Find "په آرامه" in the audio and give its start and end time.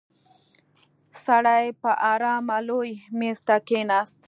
1.81-2.57